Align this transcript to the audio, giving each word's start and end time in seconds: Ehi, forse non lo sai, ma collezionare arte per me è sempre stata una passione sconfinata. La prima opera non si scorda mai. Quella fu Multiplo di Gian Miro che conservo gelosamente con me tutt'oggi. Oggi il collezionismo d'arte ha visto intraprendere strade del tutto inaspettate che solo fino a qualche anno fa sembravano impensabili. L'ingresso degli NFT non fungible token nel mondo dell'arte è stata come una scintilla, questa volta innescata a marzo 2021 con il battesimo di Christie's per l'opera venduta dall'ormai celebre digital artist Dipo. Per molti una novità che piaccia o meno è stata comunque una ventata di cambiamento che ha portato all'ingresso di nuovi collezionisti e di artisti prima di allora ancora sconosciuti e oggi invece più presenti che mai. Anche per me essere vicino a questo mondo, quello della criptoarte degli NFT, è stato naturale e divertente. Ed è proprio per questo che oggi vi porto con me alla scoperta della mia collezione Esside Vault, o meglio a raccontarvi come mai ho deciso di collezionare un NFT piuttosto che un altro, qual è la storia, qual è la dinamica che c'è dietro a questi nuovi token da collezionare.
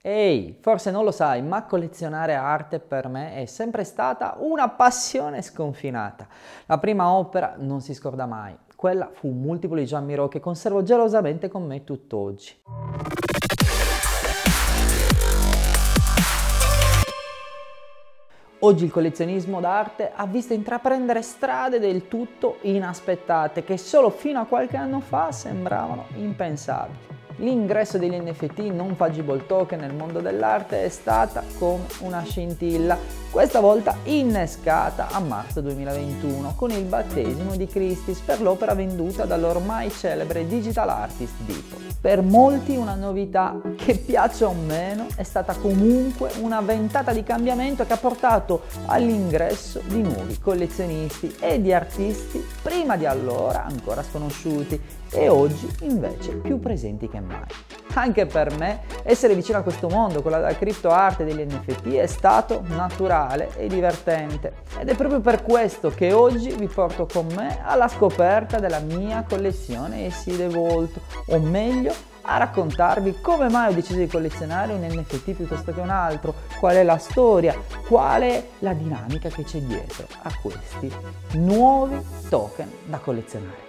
Ehi, 0.00 0.56
forse 0.60 0.92
non 0.92 1.02
lo 1.02 1.10
sai, 1.10 1.42
ma 1.42 1.64
collezionare 1.64 2.34
arte 2.34 2.78
per 2.78 3.08
me 3.08 3.34
è 3.34 3.46
sempre 3.46 3.82
stata 3.82 4.36
una 4.38 4.68
passione 4.68 5.42
sconfinata. 5.42 6.28
La 6.66 6.78
prima 6.78 7.10
opera 7.10 7.56
non 7.58 7.80
si 7.80 7.94
scorda 7.94 8.24
mai. 8.24 8.56
Quella 8.76 9.10
fu 9.12 9.28
Multiplo 9.30 9.76
di 9.76 9.86
Gian 9.86 10.04
Miro 10.04 10.28
che 10.28 10.38
conservo 10.38 10.84
gelosamente 10.84 11.48
con 11.48 11.66
me 11.66 11.82
tutt'oggi. 11.82 12.62
Oggi 18.60 18.84
il 18.84 18.92
collezionismo 18.92 19.58
d'arte 19.58 20.12
ha 20.14 20.26
visto 20.26 20.52
intraprendere 20.52 21.22
strade 21.22 21.80
del 21.80 22.06
tutto 22.06 22.58
inaspettate 22.60 23.64
che 23.64 23.76
solo 23.76 24.10
fino 24.10 24.38
a 24.38 24.46
qualche 24.46 24.76
anno 24.76 25.00
fa 25.00 25.32
sembravano 25.32 26.04
impensabili. 26.14 27.17
L'ingresso 27.40 27.98
degli 27.98 28.16
NFT 28.16 28.58
non 28.72 28.96
fungible 28.96 29.46
token 29.46 29.78
nel 29.78 29.94
mondo 29.94 30.18
dell'arte 30.18 30.84
è 30.84 30.88
stata 30.88 31.44
come 31.56 31.84
una 32.00 32.24
scintilla, 32.24 32.98
questa 33.30 33.60
volta 33.60 33.94
innescata 34.04 35.08
a 35.12 35.20
marzo 35.20 35.60
2021 35.60 36.54
con 36.56 36.72
il 36.72 36.82
battesimo 36.82 37.54
di 37.54 37.66
Christie's 37.66 38.18
per 38.18 38.40
l'opera 38.40 38.74
venduta 38.74 39.24
dall'ormai 39.24 39.88
celebre 39.90 40.48
digital 40.48 40.88
artist 40.88 41.34
Dipo. 41.44 41.76
Per 42.00 42.22
molti 42.22 42.74
una 42.74 42.94
novità 42.94 43.54
che 43.78 43.96
piaccia 43.96 44.48
o 44.48 44.52
meno 44.52 45.06
è 45.14 45.22
stata 45.22 45.54
comunque 45.54 46.30
una 46.40 46.60
ventata 46.60 47.12
di 47.12 47.22
cambiamento 47.22 47.86
che 47.86 47.92
ha 47.92 47.96
portato 47.96 48.62
all'ingresso 48.86 49.80
di 49.86 50.02
nuovi 50.02 50.38
collezionisti 50.40 51.36
e 51.38 51.62
di 51.62 51.72
artisti 51.72 52.44
prima 52.60 52.96
di 52.96 53.06
allora 53.06 53.64
ancora 53.64 54.02
sconosciuti 54.02 54.80
e 55.10 55.28
oggi 55.28 55.68
invece 55.82 56.32
più 56.34 56.58
presenti 56.58 57.08
che 57.08 57.20
mai. 57.20 57.46
Anche 57.94 58.26
per 58.26 58.54
me 58.56 58.82
essere 59.04 59.34
vicino 59.34 59.58
a 59.58 59.62
questo 59.62 59.88
mondo, 59.88 60.22
quello 60.22 60.36
della 60.36 60.54
criptoarte 60.54 61.24
degli 61.24 61.40
NFT, 61.40 61.94
è 61.94 62.06
stato 62.06 62.62
naturale 62.66 63.50
e 63.56 63.68
divertente. 63.68 64.64
Ed 64.78 64.88
è 64.88 64.94
proprio 64.94 65.20
per 65.20 65.42
questo 65.42 65.90
che 65.90 66.12
oggi 66.12 66.50
vi 66.50 66.66
porto 66.66 67.06
con 67.10 67.26
me 67.34 67.60
alla 67.64 67.88
scoperta 67.88 68.58
della 68.58 68.80
mia 68.80 69.24
collezione 69.26 70.06
Esside 70.06 70.48
Vault, 70.48 71.00
o 71.26 71.38
meglio 71.38 72.16
a 72.28 72.36
raccontarvi 72.36 73.20
come 73.20 73.48
mai 73.48 73.70
ho 73.70 73.74
deciso 73.74 73.98
di 73.98 74.06
collezionare 74.06 74.74
un 74.74 74.86
NFT 74.86 75.32
piuttosto 75.32 75.72
che 75.72 75.80
un 75.80 75.90
altro, 75.90 76.34
qual 76.58 76.76
è 76.76 76.82
la 76.82 76.98
storia, 76.98 77.56
qual 77.86 78.22
è 78.22 78.48
la 78.58 78.74
dinamica 78.74 79.28
che 79.30 79.44
c'è 79.44 79.58
dietro 79.60 80.06
a 80.22 80.30
questi 80.40 80.92
nuovi 81.32 81.98
token 82.28 82.70
da 82.84 82.98
collezionare. 82.98 83.67